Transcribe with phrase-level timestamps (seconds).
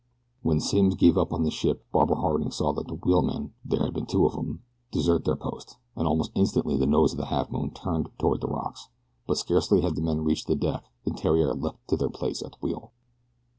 [0.41, 4.25] When Simms gave up the ship Barbara Harding saw the wheelmen, there had been two
[4.25, 8.41] of them, desert their post, and almost instantly the nose of the Halfmoon turned toward
[8.41, 8.87] the rocks;
[9.27, 12.53] but scarcely had the men reached the deck than Theriere leaped to their place at
[12.53, 12.93] the wheel.